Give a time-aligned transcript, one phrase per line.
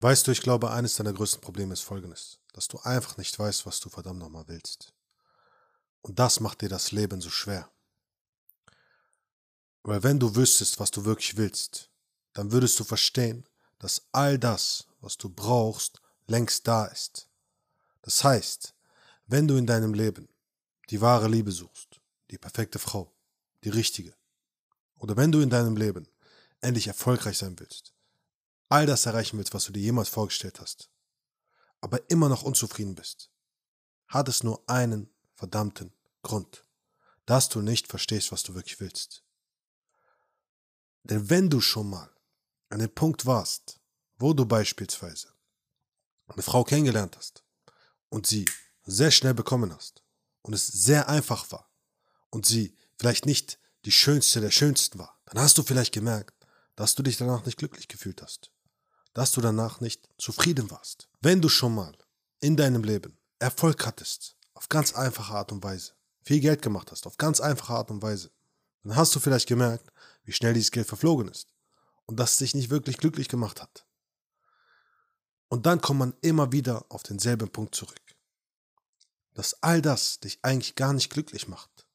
[0.00, 3.66] Weißt du, ich glaube, eines deiner größten Probleme ist folgendes, dass du einfach nicht weißt,
[3.66, 4.94] was du verdammt nochmal willst.
[6.00, 7.70] Und das macht dir das Leben so schwer.
[9.82, 11.90] Weil wenn du wüsstest, was du wirklich willst,
[12.32, 13.46] dann würdest du verstehen,
[13.78, 17.28] dass all das, was du brauchst, längst da ist.
[18.00, 18.74] Das heißt,
[19.26, 20.28] wenn du in deinem Leben
[20.88, 23.12] die wahre Liebe suchst, die perfekte Frau,
[23.64, 24.14] die richtige,
[24.96, 26.08] oder wenn du in deinem Leben
[26.60, 27.94] endlich erfolgreich sein willst,
[28.70, 30.90] all das erreichen willst, was du dir jemals vorgestellt hast,
[31.80, 33.30] aber immer noch unzufrieden bist,
[34.06, 36.64] hat es nur einen verdammten Grund,
[37.26, 39.24] dass du nicht verstehst, was du wirklich willst.
[41.02, 42.10] Denn wenn du schon mal
[42.68, 43.80] an dem Punkt warst,
[44.18, 45.32] wo du beispielsweise
[46.26, 47.44] eine Frau kennengelernt hast
[48.08, 48.44] und sie
[48.84, 50.04] sehr schnell bekommen hast
[50.42, 51.70] und es sehr einfach war
[52.30, 56.94] und sie vielleicht nicht die schönste der schönsten war, dann hast du vielleicht gemerkt, dass
[56.94, 58.52] du dich danach nicht glücklich gefühlt hast,
[59.14, 61.08] dass du danach nicht zufrieden warst.
[61.20, 61.96] Wenn du schon mal
[62.40, 67.06] in deinem Leben Erfolg hattest, auf ganz einfache Art und Weise, viel Geld gemacht hast,
[67.06, 68.30] auf ganz einfache Art und Weise,
[68.82, 69.90] dann hast du vielleicht gemerkt,
[70.24, 71.48] wie schnell dieses Geld verflogen ist
[72.06, 73.86] und dass es dich nicht wirklich glücklich gemacht hat.
[75.48, 78.00] Und dann kommt man immer wieder auf denselben Punkt zurück.
[79.34, 81.86] Dass all das dich eigentlich gar nicht glücklich macht.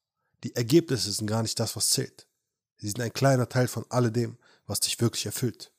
[0.44, 2.26] Die Ergebnisse sind gar nicht das, was zählt.
[2.78, 5.72] Sie sind ein kleiner Teil von alledem, was dich wirklich erfüllt.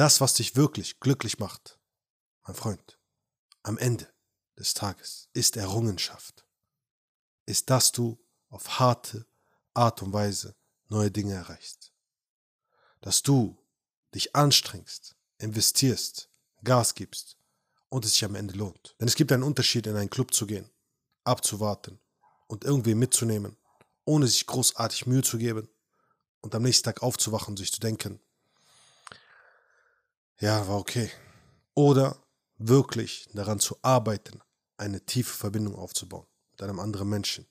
[0.00, 1.78] Das, was dich wirklich glücklich macht,
[2.46, 2.98] mein Freund,
[3.62, 4.10] am Ende
[4.58, 6.46] des Tages ist Errungenschaft.
[7.44, 9.26] Ist, dass du auf harte
[9.74, 10.56] Art und Weise
[10.88, 11.92] neue Dinge erreichst.
[13.02, 13.62] Dass du
[14.14, 16.30] dich anstrengst, investierst,
[16.64, 17.36] Gas gibst
[17.90, 18.96] und es sich am Ende lohnt.
[19.00, 20.70] Denn es gibt einen Unterschied, in einen Club zu gehen,
[21.24, 22.00] abzuwarten
[22.46, 23.58] und irgendwie mitzunehmen,
[24.06, 25.68] ohne sich großartig Mühe zu geben
[26.40, 28.18] und am nächsten Tag aufzuwachen und sich zu denken,
[30.40, 31.10] ja, war okay.
[31.74, 32.16] Oder
[32.58, 34.40] wirklich daran zu arbeiten,
[34.76, 37.46] eine tiefe Verbindung aufzubauen mit einem anderen Menschen,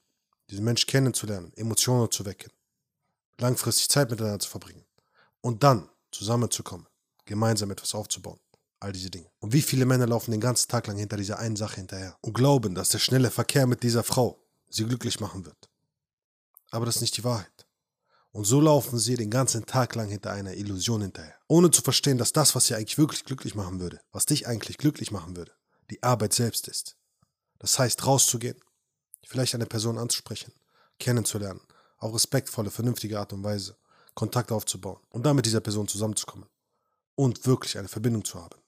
[0.50, 2.52] diesen Menschen kennenzulernen, Emotionen zu wecken,
[3.38, 4.86] langfristig Zeit miteinander zu verbringen
[5.42, 6.88] und dann zusammenzukommen,
[7.26, 8.40] gemeinsam etwas aufzubauen.
[8.82, 9.30] All diese Dinge.
[9.40, 12.34] Und wie viele Männer laufen den ganzen Tag lang hinter dieser einen Sache hinterher und
[12.34, 15.70] glauben, dass der schnelle Verkehr mit dieser Frau sie glücklich machen wird.
[16.72, 17.59] Aber das ist nicht die Wahrheit.
[18.32, 22.18] Und so laufen sie den ganzen Tag lang hinter einer Illusion hinterher, ohne zu verstehen,
[22.18, 25.52] dass das, was sie eigentlich wirklich glücklich machen würde, was dich eigentlich glücklich machen würde,
[25.90, 26.96] die Arbeit selbst ist.
[27.58, 28.60] Das heißt, rauszugehen,
[29.26, 30.54] vielleicht eine Person anzusprechen,
[31.00, 31.62] kennenzulernen,
[31.98, 33.78] auf respektvolle, vernünftige Art und Weise,
[34.14, 36.48] Kontakt aufzubauen und dann mit dieser Person zusammenzukommen
[37.16, 38.62] und wirklich eine Verbindung zu haben,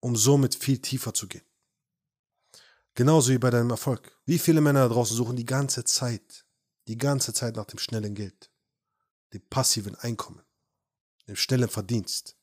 [0.00, 1.44] um somit viel tiefer zu gehen.
[2.94, 4.16] Genauso wie bei deinem Erfolg.
[4.24, 6.44] Wie viele Männer da draußen suchen die ganze Zeit,
[6.88, 8.50] die ganze Zeit nach dem schnellen Geld,
[9.32, 10.42] dem passiven Einkommen,
[11.28, 12.36] dem schnellen Verdienst,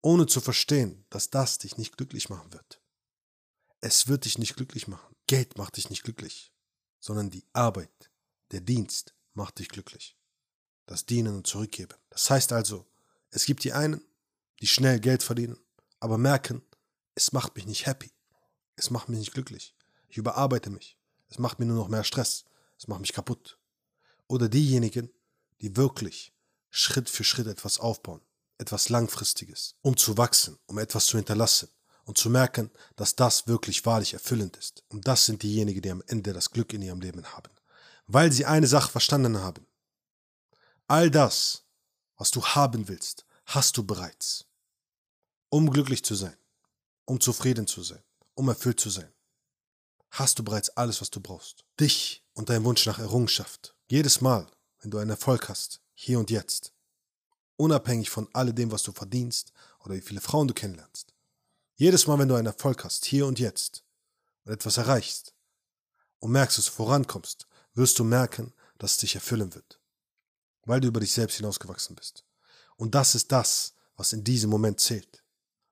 [0.00, 2.80] ohne zu verstehen, dass das dich nicht glücklich machen wird.
[3.80, 5.14] Es wird dich nicht glücklich machen.
[5.26, 6.52] Geld macht dich nicht glücklich,
[7.00, 8.10] sondern die Arbeit,
[8.52, 10.18] der Dienst macht dich glücklich
[10.88, 11.94] das Dienen und Zurückgeben.
[12.10, 12.86] Das heißt also,
[13.30, 14.00] es gibt die einen,
[14.60, 15.58] die schnell Geld verdienen,
[16.00, 16.62] aber merken,
[17.14, 18.10] es macht mich nicht happy.
[18.74, 19.74] Es macht mich nicht glücklich.
[20.08, 20.96] Ich überarbeite mich.
[21.28, 22.44] Es macht mir nur noch mehr Stress.
[22.78, 23.58] Es macht mich kaputt.
[24.28, 25.10] Oder diejenigen,
[25.60, 26.32] die wirklich
[26.70, 28.20] Schritt für Schritt etwas aufbauen,
[28.58, 31.68] etwas Langfristiges, um zu wachsen, um etwas zu hinterlassen
[32.04, 34.84] und zu merken, dass das wirklich wahrlich erfüllend ist.
[34.88, 37.50] Und das sind diejenigen, die am Ende das Glück in ihrem Leben haben.
[38.06, 39.66] Weil sie eine Sache verstanden haben.
[40.86, 41.64] All das,
[42.16, 44.46] was du haben willst, hast du bereits.
[45.50, 46.36] Um glücklich zu sein,
[47.04, 48.02] um zufrieden zu sein,
[48.34, 49.12] um erfüllt zu sein,
[50.10, 51.64] hast du bereits alles, was du brauchst.
[51.80, 53.74] Dich und dein Wunsch nach Errungenschaft.
[53.88, 54.46] Jedes Mal,
[54.80, 56.72] wenn du einen Erfolg hast, hier und jetzt,
[57.56, 61.12] unabhängig von alledem, was du verdienst oder wie viele Frauen du kennenlernst.
[61.74, 63.84] Jedes Mal, wenn du einen Erfolg hast, hier und jetzt,
[64.44, 65.34] und etwas erreichst
[66.20, 69.78] und merkst, dass du vorankommst, wirst du merken, dass es dich erfüllen wird
[70.68, 72.24] weil du über dich selbst hinausgewachsen bist.
[72.76, 75.24] Und das ist das, was in diesem Moment zählt.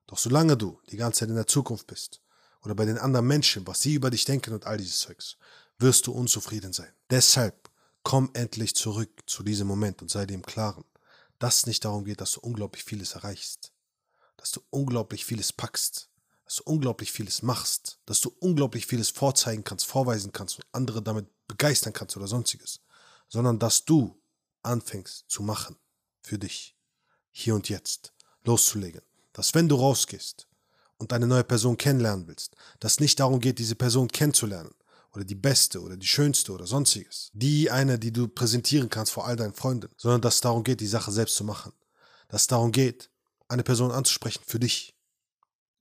[0.06, 2.22] Doch solange du die ganze Zeit in der Zukunft bist
[2.62, 5.36] oder bei den anderen Menschen, was sie über dich denken und all dieses Zeugs,
[5.78, 6.92] wirst du unzufrieden sein.
[7.10, 7.70] Deshalb
[8.02, 10.84] komm endlich zurück zu diesem Moment und sei dir im Klaren,
[11.38, 13.72] dass es nicht darum geht, dass du unglaublich vieles erreichst,
[14.36, 16.08] dass du unglaublich vieles packst,
[16.44, 21.02] dass du unglaublich vieles machst, dass du unglaublich vieles vorzeigen kannst, vorweisen kannst und andere
[21.02, 22.80] damit begeistern kannst oder sonstiges,
[23.28, 24.22] sondern dass du
[24.62, 25.76] anfängst zu machen
[26.22, 26.76] für dich,
[27.32, 28.14] hier und jetzt,
[28.44, 29.02] loszulegen,
[29.32, 30.46] dass wenn du rausgehst
[30.98, 34.75] und eine neue Person kennenlernen willst, dass nicht darum geht, diese Person kennenzulernen
[35.16, 39.26] oder die beste oder die schönste oder sonstiges, die eine, die du präsentieren kannst vor
[39.26, 41.72] all deinen Freunden, sondern dass es darum geht, die Sache selbst zu machen,
[42.28, 43.10] dass es darum geht,
[43.48, 44.94] eine Person anzusprechen für dich,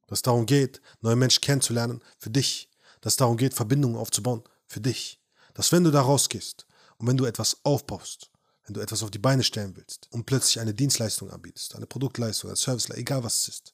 [0.08, 2.70] Dass es darum geht, neue Menschen kennenzulernen für dich.
[3.02, 5.20] Dass es darum geht, Verbindungen aufzubauen für dich.
[5.54, 6.66] Dass wenn du da rausgehst
[6.98, 8.30] und wenn du etwas aufbaust,
[8.66, 12.52] wenn du etwas auf die Beine stellen willst und plötzlich eine Dienstleistung anbietest, eine Produktleistung,
[12.52, 13.74] ein Service, egal was es ist,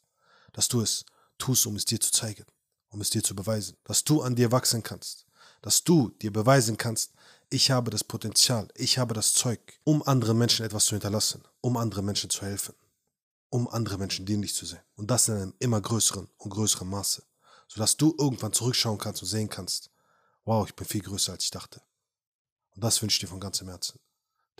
[0.54, 1.06] dass du es
[1.38, 2.46] tust, um es dir zu zeigen,
[2.90, 5.26] um es dir zu beweisen, dass du an dir wachsen kannst,
[5.62, 7.14] dass du dir beweisen kannst,
[7.50, 11.78] ich habe das Potenzial, ich habe das Zeug, um anderen Menschen etwas zu hinterlassen, um
[11.78, 12.76] anderen Menschen zu helfen,
[13.50, 14.82] um andere Menschen dienlich zu sein.
[14.96, 17.24] Und das in einem immer größeren und größeren Maße,
[17.68, 19.92] sodass du irgendwann zurückschauen kannst und sehen kannst,
[20.46, 21.82] wow, ich bin viel größer, als ich dachte.
[22.74, 24.00] Und das wünsche ich dir von ganzem Herzen.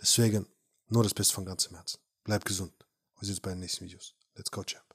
[0.00, 0.46] Deswegen
[0.88, 1.98] nur das Beste von ganzem Herzen.
[2.24, 2.74] Bleib gesund.
[3.18, 4.14] Wir sehen uns bei den nächsten Videos.
[4.34, 4.91] Let's go, Champ.